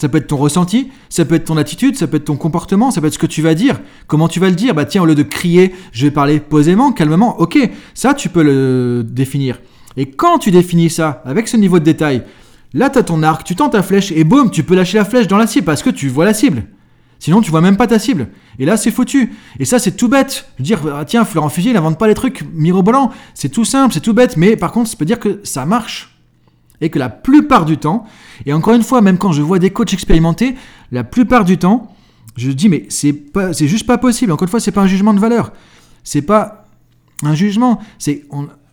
Ça 0.00 0.08
peut 0.08 0.18
être 0.18 0.28
ton 0.28 0.36
ressenti, 0.36 0.90
ça 1.10 1.24
peut 1.24 1.34
être 1.34 1.44
ton 1.44 1.58
attitude, 1.58 1.96
ça 1.96 2.06
peut 2.06 2.16
être 2.16 2.24
ton 2.24 2.36
comportement, 2.36 2.90
ça 2.90 3.00
peut 3.00 3.08
être 3.08 3.14
ce 3.14 3.18
que 3.18 3.26
tu 3.26 3.42
vas 3.42 3.54
dire. 3.54 3.80
Comment 4.06 4.28
tu 4.28 4.40
vas 4.40 4.48
le 4.48 4.54
dire? 4.54 4.74
Bah 4.74 4.86
tiens, 4.86 5.02
au 5.02 5.06
lieu 5.06 5.14
de 5.14 5.22
crier, 5.22 5.74
je 5.92 6.06
vais 6.06 6.10
parler 6.10 6.40
posément, 6.40 6.92
calmement. 6.92 7.38
Ok, 7.38 7.58
ça 7.92 8.14
tu 8.14 8.30
peux 8.30 8.42
le 8.42 9.04
définir. 9.04 9.60
Et 9.96 10.06
quand 10.06 10.38
tu 10.38 10.50
définis 10.50 10.88
ça 10.88 11.22
avec 11.26 11.48
ce 11.48 11.56
niveau 11.56 11.78
de 11.78 11.84
détail, 11.84 12.22
là 12.72 12.90
tu 12.90 12.98
as 12.98 13.02
ton 13.02 13.22
arc, 13.22 13.44
tu 13.44 13.56
tends 13.56 13.68
ta 13.68 13.82
flèche 13.82 14.12
et 14.12 14.24
boum, 14.24 14.50
tu 14.50 14.62
peux 14.62 14.74
lâcher 14.74 14.98
la 14.98 15.04
flèche 15.04 15.26
dans 15.26 15.38
la 15.38 15.46
cible 15.46 15.64
parce 15.64 15.82
que 15.82 15.90
tu 15.90 16.08
vois 16.08 16.24
la 16.24 16.34
cible. 16.34 16.64
Sinon, 17.20 17.42
tu 17.42 17.50
vois 17.50 17.60
même 17.60 17.76
pas 17.76 17.86
ta 17.86 17.98
cible. 17.98 18.28
Et 18.58 18.64
là, 18.64 18.78
c'est 18.78 18.90
foutu. 18.90 19.34
Et 19.58 19.66
ça, 19.66 19.78
c'est 19.78 19.92
tout 19.92 20.08
bête. 20.08 20.50
Dire, 20.58 20.80
ah, 20.94 21.04
tiens, 21.04 21.26
Florent 21.26 21.50
Fusil, 21.50 21.68
il 21.68 21.74
n'invente 21.74 21.98
pas 21.98 22.08
les 22.08 22.14
trucs 22.14 22.44
mirobolants. 22.54 23.10
C'est 23.34 23.50
tout 23.50 23.66
simple, 23.66 23.92
c'est 23.92 24.00
tout 24.00 24.14
bête. 24.14 24.38
Mais 24.38 24.56
par 24.56 24.72
contre, 24.72 24.88
ça 24.88 24.96
peut 24.96 25.04
dire 25.04 25.20
que 25.20 25.38
ça 25.44 25.66
marche. 25.66 26.18
Et 26.80 26.88
que 26.88 26.98
la 26.98 27.10
plupart 27.10 27.66
du 27.66 27.76
temps, 27.76 28.06
et 28.46 28.54
encore 28.54 28.72
une 28.72 28.82
fois, 28.82 29.02
même 29.02 29.18
quand 29.18 29.32
je 29.32 29.42
vois 29.42 29.58
des 29.58 29.68
coachs 29.68 29.92
expérimentés, 29.92 30.54
la 30.92 31.04
plupart 31.04 31.44
du 31.44 31.58
temps, 31.58 31.94
je 32.36 32.50
dis, 32.50 32.70
mais 32.70 32.86
c'est 32.88 33.12
pas, 33.12 33.52
c'est 33.52 33.68
juste 33.68 33.86
pas 33.86 33.98
possible. 33.98 34.32
Encore 34.32 34.46
une 34.46 34.50
fois, 34.50 34.60
c'est 34.60 34.72
pas 34.72 34.80
un 34.80 34.86
jugement 34.86 35.12
de 35.12 35.20
valeur. 35.20 35.52
C'est 36.04 36.22
pas 36.22 36.64
un 37.22 37.34
jugement. 37.34 37.80
C'est, 37.98 38.24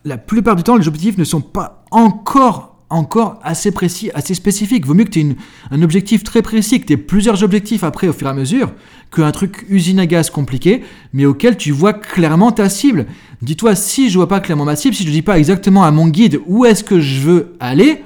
la 0.06 0.16
plupart 0.16 0.56
du 0.56 0.62
temps, 0.62 0.76
les 0.76 0.88
objectifs 0.88 1.18
ne 1.18 1.24
sont 1.24 1.42
pas 1.42 1.84
encore 1.90 2.77
encore 2.90 3.38
assez 3.42 3.70
précis, 3.70 4.10
assez 4.14 4.34
spécifique. 4.34 4.86
Vaut 4.86 4.94
mieux 4.94 5.04
que 5.04 5.10
tu 5.10 5.20
aies 5.20 5.36
un 5.70 5.82
objectif 5.82 6.24
très 6.24 6.42
précis, 6.42 6.80
que 6.80 6.86
tu 6.86 6.92
aies 6.94 6.96
plusieurs 6.96 7.42
objectifs 7.42 7.84
après 7.84 8.08
au 8.08 8.12
fur 8.12 8.26
et 8.26 8.30
à 8.30 8.34
mesure, 8.34 8.72
qu'un 9.14 9.30
truc 9.30 9.66
usine 9.68 10.00
à 10.00 10.06
gaz 10.06 10.30
compliqué, 10.30 10.82
mais 11.12 11.26
auquel 11.26 11.56
tu 11.56 11.70
vois 11.70 11.92
clairement 11.92 12.52
ta 12.52 12.68
cible. 12.68 13.06
Dis-toi, 13.42 13.74
si 13.74 14.10
je 14.10 14.18
vois 14.18 14.28
pas 14.28 14.40
clairement 14.40 14.64
ma 14.64 14.76
cible, 14.76 14.94
si 14.94 15.02
je 15.02 15.08
ne 15.08 15.12
dis 15.12 15.22
pas 15.22 15.38
exactement 15.38 15.84
à 15.84 15.90
mon 15.90 16.08
guide 16.08 16.40
où 16.46 16.64
est-ce 16.64 16.84
que 16.84 17.00
je 17.00 17.20
veux 17.20 17.56
aller, 17.60 18.02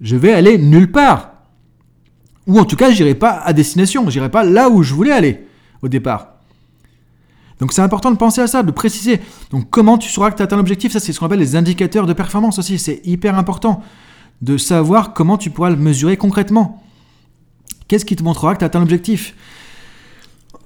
je 0.00 0.16
vais 0.16 0.32
aller 0.32 0.58
nulle 0.58 0.90
part. 0.90 1.32
Ou 2.46 2.58
en 2.58 2.64
tout 2.64 2.76
cas, 2.76 2.90
j'irai 2.90 3.14
pas 3.14 3.30
à 3.30 3.52
destination, 3.52 4.08
j'irai 4.10 4.30
pas 4.30 4.44
là 4.44 4.68
où 4.68 4.82
je 4.82 4.94
voulais 4.94 5.12
aller 5.12 5.46
au 5.82 5.88
départ. 5.88 6.32
Donc 7.58 7.72
c'est 7.72 7.80
important 7.80 8.10
de 8.10 8.16
penser 8.16 8.40
à 8.40 8.46
ça, 8.46 8.62
de 8.62 8.70
préciser. 8.70 9.20
Donc 9.50 9.70
comment 9.70 9.98
tu 9.98 10.10
sauras 10.10 10.30
que 10.30 10.36
tu 10.36 10.42
atteint 10.42 10.56
l'objectif? 10.56 10.92
Ça, 10.92 11.00
c'est 11.00 11.12
ce 11.12 11.20
qu'on 11.20 11.26
appelle 11.26 11.38
les 11.38 11.56
indicateurs 11.56 12.06
de 12.06 12.12
performance 12.12 12.58
aussi. 12.58 12.78
C'est 12.78 13.00
hyper 13.04 13.38
important 13.38 13.82
de 14.42 14.56
savoir 14.56 15.12
comment 15.14 15.38
tu 15.38 15.50
pourras 15.50 15.70
le 15.70 15.76
mesurer 15.76 16.16
concrètement. 16.16 16.82
Qu'est-ce 17.88 18.04
qui 18.04 18.16
te 18.16 18.22
montrera 18.22 18.54
que 18.54 18.58
tu 18.58 18.64
as 18.64 18.66
atteint 18.66 18.80
l'objectif? 18.80 19.34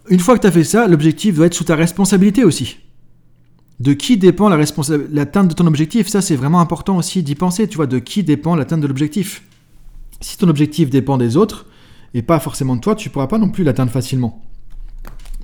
Une 0.08 0.20
fois 0.20 0.36
que 0.36 0.42
tu 0.42 0.46
as 0.46 0.52
fait 0.52 0.64
ça, 0.64 0.88
l'objectif 0.88 1.36
doit 1.36 1.46
être 1.46 1.54
sous 1.54 1.64
ta 1.64 1.76
responsabilité 1.76 2.44
aussi. 2.44 2.78
De 3.78 3.92
qui 3.92 4.16
dépend 4.16 4.48
l'atteinte 4.48 5.48
de 5.48 5.54
ton 5.54 5.66
objectif? 5.66 6.08
Ça, 6.08 6.20
c'est 6.20 6.36
vraiment 6.36 6.60
important 6.60 6.96
aussi 6.96 7.22
d'y 7.22 7.34
penser. 7.34 7.68
Tu 7.68 7.76
vois, 7.76 7.86
de 7.86 7.98
qui 7.98 8.22
dépend 8.22 8.54
l'atteinte 8.54 8.80
de 8.80 8.86
l'objectif 8.86 9.42
Si 10.20 10.36
ton 10.36 10.48
objectif 10.48 10.90
dépend 10.90 11.16
des 11.16 11.36
autres 11.36 11.66
et 12.12 12.22
pas 12.22 12.40
forcément 12.40 12.76
de 12.76 12.80
toi, 12.80 12.94
tu 12.94 13.08
ne 13.08 13.12
pourras 13.12 13.28
pas 13.28 13.38
non 13.38 13.48
plus 13.48 13.64
l'atteindre 13.64 13.92
facilement. 13.92 14.42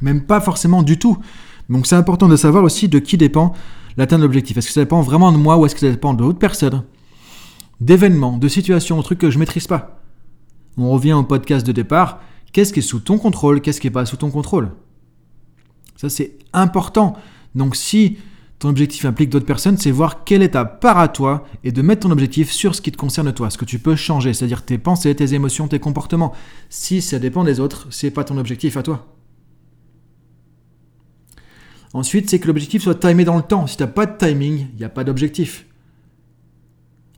Même 0.03 0.27
pas 0.27 0.41
forcément 0.41 0.83
du 0.83 0.99
tout. 0.99 1.17
Donc 1.71 1.87
c'est 1.87 1.97
important 1.97 2.29
de 2.29 2.37
savoir 2.37 2.65
aussi 2.65 2.89
de 2.89 2.99
qui 2.99 3.17
dépend 3.17 3.55
l'atteinte 3.97 4.21
de 4.21 4.25
l'objectif. 4.25 4.57
Est-ce 4.57 4.67
que 4.67 4.73
ça 4.73 4.81
dépend 4.81 5.01
vraiment 5.01 5.33
de 5.33 5.39
moi 5.39 5.57
ou 5.57 5.65
est-ce 5.65 5.75
que 5.75 5.81
ça 5.81 5.91
dépend 5.91 6.13
d'autres 6.13 6.39
personnes? 6.39 6.83
D'événements, 7.81 8.39
de 8.39 8.49
situations, 8.49 8.99
de 8.99 9.03
trucs 9.03 9.19
que 9.19 9.31
je 9.31 9.39
maîtrise 9.39 9.67
pas. 9.67 10.03
On 10.79 10.91
revient 10.91 11.13
au 11.13 11.23
podcast 11.23 11.67
de 11.67 11.73
départ. 11.73 12.21
Qu'est-ce 12.53 12.73
qui 12.73 12.79
est 12.79 12.83
sous 12.83 13.01
ton 13.01 13.19
contrôle 13.19 13.61
Qu'est-ce 13.61 13.81
qui 13.81 13.87
n'est 13.87 13.93
pas 13.93 14.07
sous 14.07 14.17
ton 14.17 14.31
contrôle? 14.31 14.73
Ça 15.97 16.09
c'est 16.09 16.39
important. 16.53 17.17
Donc 17.55 17.77
si 17.77 18.19
ton 18.59 18.71
objectif 18.71 19.05
implique 19.05 19.29
d'autres 19.29 19.47
personnes, 19.47 19.77
c'est 19.77 19.91
voir 19.91 20.25
quelle 20.25 20.43
est 20.43 20.51
ta 20.51 20.65
part 20.65 20.99
à 20.99 21.09
toi 21.09 21.45
et 21.65 21.73
de 21.73 21.83
mettre 21.83 22.03
ton 22.03 22.11
objectif 22.11 22.51
sur 22.51 22.75
ce 22.75 22.81
qui 22.81 22.93
te 22.93 22.97
concerne 22.97 23.33
toi, 23.33 23.51
ce 23.51 23.59
que 23.59 23.67
tu 23.67 23.79
peux 23.79 23.97
changer, 23.97 24.33
c'est-à-dire 24.33 24.65
tes 24.65 24.79
pensées, 24.79 25.15
tes 25.15 25.35
émotions, 25.35 25.69
tes 25.69 25.79
comportements. 25.79 26.33
Si 26.71 27.03
ça 27.03 27.19
dépend 27.19 27.45
des 27.45 27.61
autres, 27.61 27.89
c'est 27.91 28.11
pas 28.11 28.25
ton 28.25 28.39
objectif 28.39 28.77
à 28.77 28.83
toi. 28.83 29.07
Ensuite, 31.93 32.29
c'est 32.29 32.39
que 32.39 32.47
l'objectif 32.47 32.83
soit 32.83 32.95
timé 32.95 33.25
dans 33.25 33.37
le 33.37 33.43
temps. 33.43 33.67
Si 33.67 33.77
tu 33.77 33.83
n'as 33.83 33.89
pas 33.89 34.07
de 34.07 34.17
timing, 34.17 34.67
il 34.73 34.79
n'y 34.79 34.85
a 34.85 34.89
pas 34.89 35.05
d'objectif. 35.05 35.67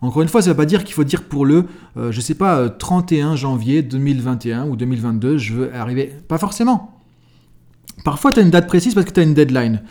Encore 0.00 0.22
une 0.22 0.28
fois, 0.28 0.42
ça 0.42 0.48
ne 0.48 0.52
veut 0.52 0.56
pas 0.56 0.66
dire 0.66 0.84
qu'il 0.84 0.94
faut 0.94 1.04
dire 1.04 1.24
pour 1.24 1.44
le, 1.44 1.64
euh, 1.96 2.12
je 2.12 2.20
sais 2.20 2.34
pas, 2.34 2.68
31 2.68 3.32
euh, 3.32 3.36
janvier 3.36 3.82
2021 3.82 4.66
ou 4.66 4.76
2022, 4.76 5.38
je 5.38 5.54
veux 5.54 5.74
arriver. 5.74 6.12
Pas 6.28 6.38
forcément. 6.38 7.00
Parfois, 8.04 8.32
tu 8.32 8.38
as 8.38 8.42
une 8.42 8.50
date 8.50 8.68
précise 8.68 8.94
parce 8.94 9.06
que 9.06 9.10
tu 9.12 9.18
as 9.18 9.24
une 9.24 9.34
deadline. 9.34 9.82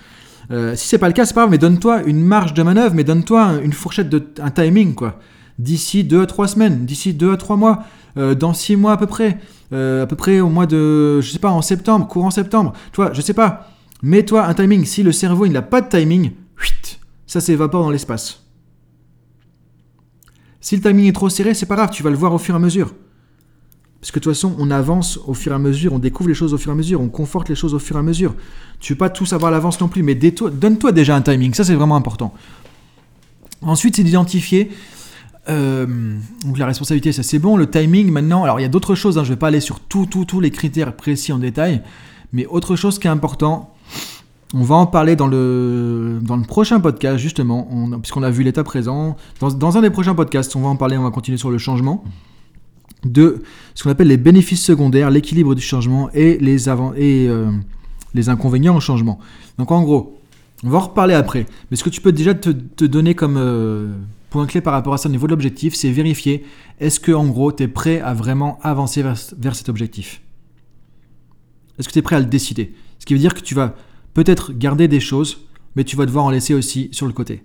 Euh, 0.49 0.75
si 0.75 0.87
c'est 0.87 0.97
pas 0.97 1.07
le 1.07 1.13
cas, 1.13 1.25
c'est 1.25 1.33
pas 1.33 1.41
grave, 1.41 1.51
mais 1.51 1.57
donne-toi 1.57 2.03
une 2.03 2.21
marge 2.21 2.53
de 2.53 2.63
manœuvre, 2.63 2.95
mais 2.95 3.03
donne-toi 3.03 3.59
une 3.61 3.73
fourchette, 3.73 4.07
de, 4.07 4.25
un 4.41 4.49
timing, 4.49 4.95
quoi. 4.95 5.19
D'ici 5.59 6.05
2 6.05 6.21
à 6.21 6.25
3 6.25 6.47
semaines, 6.47 6.85
d'ici 6.85 7.13
2 7.13 7.33
à 7.33 7.37
3 7.37 7.57
mois, 7.57 7.83
dans 8.15 8.53
6 8.53 8.75
mois 8.75 8.93
à 8.93 8.97
peu 8.97 9.07
près, 9.07 9.39
à 9.71 10.05
peu 10.07 10.15
près 10.15 10.39
au 10.39 10.49
mois 10.49 10.67
de, 10.67 11.19
je 11.19 11.31
sais 11.31 11.39
pas, 11.39 11.49
en 11.49 11.63
septembre, 11.63 12.07
courant 12.07 12.29
septembre. 12.29 12.73
Tu 12.91 12.97
vois, 12.97 13.11
je 13.11 13.21
sais 13.21 13.33
pas. 13.33 13.71
Mets-toi 14.03 14.45
un 14.45 14.53
timing. 14.53 14.85
Si 14.85 15.01
le 15.01 15.11
cerveau 15.11 15.47
n'a 15.47 15.63
pas 15.63 15.81
de 15.81 15.89
timing, 15.89 16.31
ça 17.25 17.41
s'évapore 17.41 17.83
dans 17.83 17.89
l'espace. 17.89 18.46
Si 20.61 20.75
le 20.75 20.81
timing 20.81 21.05
est 21.05 21.13
trop 21.13 21.29
serré, 21.29 21.53
c'est 21.53 21.65
pas 21.65 21.75
grave, 21.75 21.89
tu 21.91 22.03
vas 22.03 22.09
le 22.09 22.15
voir 22.15 22.33
au 22.33 22.37
fur 22.37 22.55
et 22.55 22.57
à 22.57 22.59
mesure. 22.59 22.93
Parce 23.99 24.11
que 24.11 24.19
de 24.19 24.23
toute 24.23 24.33
façon, 24.33 24.55
on 24.59 24.69
avance 24.69 25.19
au 25.25 25.33
fur 25.33 25.51
et 25.51 25.55
à 25.55 25.59
mesure, 25.59 25.93
on 25.93 25.99
découvre 25.99 26.29
les 26.29 26.35
choses 26.35 26.53
au 26.53 26.57
fur 26.57 26.71
et 26.71 26.73
à 26.73 26.75
mesure, 26.75 27.01
on 27.01 27.09
conforte 27.09 27.49
les 27.49 27.55
choses 27.55 27.73
au 27.73 27.79
fur 27.79 27.95
et 27.95 27.99
à 27.99 28.03
mesure. 28.03 28.35
Tu 28.79 28.93
veux 28.93 28.97
pas 28.97 29.09
tout 29.09 29.25
savoir 29.25 29.49
à 29.49 29.51
l'avance 29.51 29.79
non 29.81 29.87
plus, 29.87 30.03
mais 30.03 30.15
donne-toi 30.15 30.91
déjà 30.91 31.15
un 31.15 31.21
timing, 31.21 31.53
ça 31.53 31.63
c'est 31.63 31.73
vraiment 31.73 31.95
important. 31.95 32.33
Ensuite, 33.61 33.95
c'est 33.95 34.03
d'identifier. 34.03 34.69
Euh, 35.49 36.17
donc 36.43 36.57
la 36.57 36.65
responsabilité, 36.65 37.11
ça 37.11 37.23
c'est 37.23 37.39
bon. 37.39 37.57
Le 37.57 37.69
timing, 37.69 38.11
maintenant, 38.11 38.43
alors 38.43 38.59
il 38.59 38.63
y 38.63 38.65
a 38.65 38.69
d'autres 38.69 38.95
choses, 38.95 39.17
hein, 39.17 39.23
je 39.23 39.29
ne 39.29 39.35
vais 39.35 39.39
pas 39.39 39.47
aller 39.47 39.61
sur 39.61 39.79
tous 39.79 40.39
les 40.41 40.51
critères 40.51 40.95
précis 40.95 41.31
en 41.31 41.39
détail, 41.39 41.81
mais 42.33 42.45
autre 42.45 42.75
chose 42.75 42.99
qui 42.99 43.07
est 43.07 43.11
important, 43.11 43.73
on 44.53 44.63
va 44.63 44.75
en 44.75 44.85
parler 44.85 45.15
dans 45.15 45.27
le, 45.27 46.19
prochain 46.47 46.79
podcast, 46.79 47.17
justement, 47.17 47.67
puisqu'on 48.01 48.23
a 48.23 48.29
vu 48.29 48.43
l'état 48.43 48.63
présent. 48.63 49.17
Dans, 49.41 49.77
un 49.77 49.81
des 49.81 49.89
prochains 49.89 50.15
podcasts, 50.15 50.55
on 50.55 50.61
va 50.61 50.69
en 50.69 50.75
parler, 50.75 50.97
on 50.97 51.03
va 51.03 51.11
continuer 51.11 51.37
sur 51.37 51.51
le 51.51 51.57
changement 51.57 52.03
de 53.03 53.43
ce 53.75 53.83
qu'on 53.83 53.89
appelle 53.89 54.07
les 54.07 54.17
bénéfices 54.17 54.63
secondaires, 54.63 55.11
l'équilibre 55.11 55.53
du 55.53 55.61
changement 55.61 56.09
et 56.13 56.37
les, 56.39 56.69
avant, 56.69 56.93
et, 56.95 57.27
euh, 57.27 57.51
les 58.13 58.29
inconvénients 58.29 58.75
au 58.75 58.79
changement. 58.79 59.19
Donc 59.57 59.71
en 59.71 59.83
gros, 59.83 60.17
on 60.63 60.69
va 60.69 60.77
en 60.77 60.81
reparler 60.81 61.13
après. 61.13 61.45
Mais 61.69 61.77
ce 61.77 61.83
que 61.83 61.89
tu 61.89 62.01
peux 62.01 62.11
déjà 62.11 62.33
te, 62.33 62.49
donner 62.85 63.13
comme 63.13 63.37
euh, 63.37 63.93
point 64.29 64.47
clé 64.47 64.61
par 64.61 64.73
rapport 64.73 64.93
à 64.93 64.97
ça 64.97 65.09
au 65.09 65.11
niveau 65.11 65.27
de 65.27 65.31
l'objectif, 65.31 65.75
c'est 65.75 65.91
vérifier 65.91 66.45
est-ce 66.79 66.99
que 66.99 67.11
en 67.11 67.27
gros 67.27 67.51
tu 67.51 67.63
es 67.63 67.67
prêt 67.67 67.99
à 67.99 68.13
vraiment 68.13 68.57
avancer 68.63 69.03
vers, 69.03 69.15
vers 69.37 69.55
cet 69.55 69.69
objectif? 69.69 70.21
Est-ce 71.77 71.87
que 71.87 71.93
tu 71.93 71.99
es 71.99 72.01
prêt 72.01 72.15
à 72.15 72.19
le 72.19 72.25
décider? 72.25 72.73
Ce 72.97 73.05
qui 73.05 73.13
veut 73.13 73.19
dire 73.19 73.35
que 73.35 73.41
tu 73.41 73.53
vas 73.53 73.75
peut-être 74.17 74.51
garder 74.51 74.87
des 74.87 74.99
choses, 74.99 75.45
mais 75.75 75.83
tu 75.83 75.95
vas 75.95 76.07
devoir 76.07 76.25
en 76.25 76.31
laisser 76.31 76.55
aussi 76.55 76.89
sur 76.91 77.05
le 77.05 77.13
côté. 77.13 77.43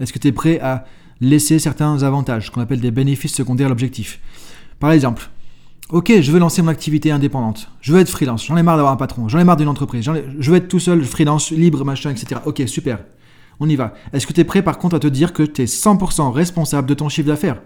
Est-ce 0.00 0.14
que 0.14 0.18
tu 0.18 0.28
es 0.28 0.32
prêt 0.32 0.58
à 0.60 0.86
laisser 1.20 1.58
certains 1.58 2.02
avantages, 2.04 2.50
qu'on 2.50 2.62
appelle 2.62 2.80
des 2.80 2.90
bénéfices 2.90 3.34
secondaires 3.34 3.66
à 3.66 3.68
l'objectif? 3.68 4.18
Par 4.80 4.92
exemple, 4.92 5.28
ok, 5.90 6.10
je 6.22 6.32
veux 6.32 6.38
lancer 6.38 6.62
mon 6.62 6.68
activité 6.68 7.10
indépendante, 7.10 7.70
je 7.82 7.92
veux 7.92 8.00
être 8.00 8.08
freelance, 8.08 8.46
j'en 8.46 8.56
ai 8.56 8.62
marre 8.62 8.76
d'avoir 8.76 8.94
un 8.94 8.96
patron, 8.96 9.28
j'en 9.28 9.38
ai 9.38 9.44
marre 9.44 9.58
d'une 9.58 9.68
entreprise, 9.68 10.10
je 10.38 10.50
veux 10.50 10.56
être 10.56 10.68
tout 10.68 10.78
seul, 10.78 11.04
freelance, 11.04 11.50
libre, 11.50 11.84
machin, 11.84 12.12
etc. 12.12 12.40
Ok, 12.46 12.62
super, 12.64 13.00
on 13.60 13.68
y 13.68 13.76
va. 13.76 13.92
Est-ce 14.14 14.26
que 14.26 14.32
tu 14.32 14.40
es 14.40 14.44
prêt 14.44 14.62
par 14.62 14.78
contre 14.78 14.96
à 14.96 15.00
te 15.00 15.08
dire 15.08 15.34
que 15.34 15.42
tu 15.42 15.60
es 15.60 15.66
100% 15.66 16.32
responsable 16.32 16.88
de 16.88 16.94
ton 16.94 17.10
chiffre 17.10 17.28
d'affaires? 17.28 17.60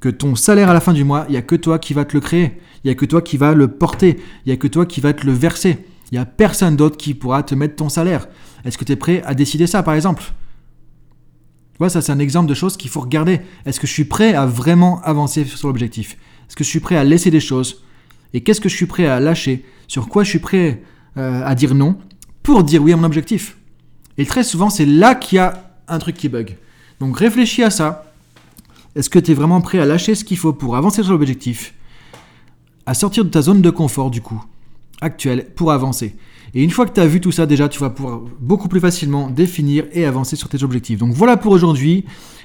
Que 0.00 0.10
ton 0.10 0.34
salaire 0.34 0.68
à 0.68 0.74
la 0.74 0.80
fin 0.80 0.92
du 0.92 1.04
mois, 1.04 1.24
il 1.30 1.32
n'y 1.32 1.38
a 1.38 1.42
que 1.42 1.56
toi 1.56 1.78
qui 1.78 1.94
va 1.94 2.04
te 2.04 2.12
le 2.12 2.20
créer, 2.20 2.60
il 2.84 2.88
n'y 2.88 2.90
a 2.90 2.94
que 2.94 3.06
toi 3.06 3.22
qui 3.22 3.38
va 3.38 3.54
le 3.54 3.68
porter, 3.68 4.20
il 4.44 4.50
n'y 4.50 4.52
a 4.52 4.58
que 4.58 4.68
toi 4.68 4.84
qui 4.84 5.00
va 5.00 5.14
te 5.14 5.24
le 5.24 5.32
verser. 5.32 5.86
Il 6.10 6.14
n'y 6.14 6.18
a 6.18 6.24
personne 6.24 6.76
d'autre 6.76 6.96
qui 6.96 7.14
pourra 7.14 7.42
te 7.42 7.54
mettre 7.54 7.76
ton 7.76 7.88
salaire. 7.88 8.28
Est-ce 8.64 8.78
que 8.78 8.84
tu 8.84 8.92
es 8.92 8.96
prêt 8.96 9.22
à 9.24 9.34
décider 9.34 9.66
ça, 9.66 9.82
par 9.82 9.94
exemple? 9.94 10.22
Tu 10.22 11.78
vois, 11.78 11.90
ça 11.90 12.02
c'est 12.02 12.12
un 12.12 12.18
exemple 12.18 12.48
de 12.48 12.54
choses 12.54 12.76
qu'il 12.76 12.90
faut 12.90 13.00
regarder. 13.00 13.40
Est-ce 13.64 13.78
que 13.78 13.86
je 13.86 13.92
suis 13.92 14.04
prêt 14.04 14.34
à 14.34 14.46
vraiment 14.46 15.00
avancer 15.02 15.44
sur 15.44 15.68
l'objectif? 15.68 16.16
Est-ce 16.48 16.56
que 16.56 16.64
je 16.64 16.68
suis 16.68 16.80
prêt 16.80 16.96
à 16.96 17.04
laisser 17.04 17.30
des 17.30 17.40
choses? 17.40 17.84
Et 18.34 18.40
qu'est-ce 18.42 18.60
que 18.60 18.68
je 18.68 18.74
suis 18.74 18.86
prêt 18.86 19.06
à 19.06 19.20
lâcher? 19.20 19.64
Sur 19.86 20.08
quoi 20.08 20.24
je 20.24 20.30
suis 20.30 20.38
prêt 20.38 20.82
euh, 21.16 21.42
à 21.44 21.54
dire 21.54 21.74
non 21.74 21.98
pour 22.42 22.64
dire 22.64 22.82
oui 22.82 22.92
à 22.92 22.96
mon 22.96 23.04
objectif? 23.04 23.58
Et 24.16 24.26
très 24.26 24.42
souvent, 24.42 24.70
c'est 24.70 24.86
là 24.86 25.14
qu'il 25.14 25.36
y 25.36 25.38
a 25.38 25.70
un 25.86 25.98
truc 25.98 26.16
qui 26.16 26.28
bug. 26.28 26.56
Donc 27.00 27.16
réfléchis 27.18 27.62
à 27.62 27.70
ça. 27.70 28.12
Est-ce 28.96 29.08
que 29.08 29.18
tu 29.18 29.30
es 29.30 29.34
vraiment 29.34 29.60
prêt 29.60 29.78
à 29.78 29.86
lâcher 29.86 30.14
ce 30.14 30.24
qu'il 30.24 30.38
faut 30.38 30.52
pour 30.52 30.76
avancer 30.76 31.02
sur 31.02 31.12
l'objectif? 31.12 31.74
À 32.86 32.94
sortir 32.94 33.24
de 33.24 33.30
ta 33.30 33.42
zone 33.42 33.62
de 33.62 33.70
confort, 33.70 34.10
du 34.10 34.20
coup 34.20 34.42
actuel 35.00 35.46
pour 35.54 35.72
avancer. 35.72 36.16
Et 36.54 36.62
une 36.62 36.70
fois 36.70 36.86
que 36.86 36.92
tu 36.92 37.00
as 37.00 37.06
vu 37.06 37.20
tout 37.20 37.32
ça, 37.32 37.46
déjà, 37.46 37.68
tu 37.68 37.78
vas 37.78 37.90
pouvoir 37.90 38.20
beaucoup 38.40 38.68
plus 38.68 38.80
facilement 38.80 39.28
définir 39.28 39.84
et 39.92 40.06
avancer 40.06 40.36
sur 40.36 40.48
tes 40.48 40.62
objectifs. 40.62 40.98
Donc 40.98 41.12
voilà 41.12 41.36
pour 41.36 41.52
aujourd'hui. 41.52 42.04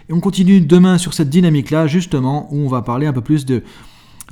Et 0.10 0.13
on 0.13 0.19
continue 0.19 0.60
demain 0.60 0.98
sur 0.98 1.13
cette 1.13 1.29
dynamique-là, 1.29 1.88
justement, 1.88 2.50
où 2.51 2.57
on 2.57 2.67
va 2.67 2.81
parler 2.81 3.07
un 3.07 3.13
peu 3.13 3.22
plus 3.22 3.45
de, 3.45 3.63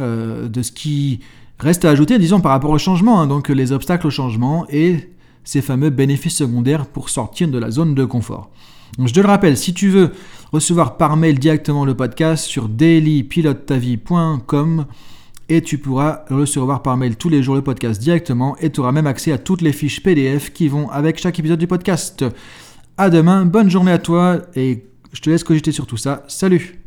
euh, 0.01 0.49
de 0.49 0.61
ce 0.61 0.73
qui 0.73 1.21
reste 1.59 1.85
à 1.85 1.89
ajouter, 1.89 2.19
disons, 2.19 2.41
par 2.41 2.51
rapport 2.51 2.71
au 2.71 2.77
changement. 2.77 3.21
Hein. 3.21 3.27
donc 3.27 3.47
les 3.49 3.71
obstacles 3.71 4.07
au 4.07 4.09
changement 4.09 4.65
et 4.69 5.09
ces 5.43 5.61
fameux 5.61 5.89
bénéfices 5.89 6.35
secondaires 6.35 6.87
pour 6.87 7.09
sortir 7.09 7.47
de 7.47 7.57
la 7.57 7.71
zone 7.71 7.95
de 7.95 8.03
confort. 8.05 8.51
Donc 8.97 9.07
je 9.07 9.13
te 9.13 9.21
le 9.21 9.27
rappelle, 9.27 9.55
si 9.57 9.73
tu 9.73 9.87
veux 9.89 10.11
recevoir 10.51 10.97
par 10.97 11.15
mail 11.15 11.39
directement 11.39 11.85
le 11.85 11.95
podcast 11.95 12.43
sur 12.45 12.67
dailypilotetavie.com, 12.67 14.85
et 15.51 15.61
tu 15.61 15.77
pourras 15.77 16.23
recevoir 16.29 16.81
par 16.81 16.95
mail 16.95 17.17
tous 17.17 17.27
les 17.27 17.43
jours 17.43 17.55
le 17.55 17.61
podcast 17.61 17.99
directement 17.99 18.55
et 18.59 18.69
tu 18.69 18.79
auras 18.79 18.93
même 18.93 19.05
accès 19.05 19.33
à 19.33 19.37
toutes 19.37 19.61
les 19.61 19.73
fiches 19.73 20.01
PDF 20.01 20.53
qui 20.53 20.69
vont 20.69 20.89
avec 20.89 21.19
chaque 21.19 21.37
épisode 21.39 21.59
du 21.59 21.67
podcast. 21.67 22.23
À 22.97 23.09
demain, 23.09 23.45
bonne 23.45 23.69
journée 23.69 23.91
à 23.91 23.97
toi 23.97 24.37
et 24.55 24.85
je 25.11 25.19
te 25.19 25.29
laisse 25.29 25.43
cogiter 25.43 25.73
sur 25.73 25.87
tout 25.87 25.97
ça. 25.97 26.23
Salut 26.29 26.80